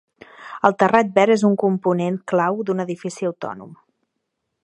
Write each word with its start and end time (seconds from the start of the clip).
Un 0.69 0.71
terrat 0.83 1.11
verd 1.17 1.33
és 1.33 1.43
un 1.49 1.57
component 1.65 2.17
clau 2.33 2.59
d'un 2.71 2.85
edifici 2.87 3.31
autònom. 3.31 3.77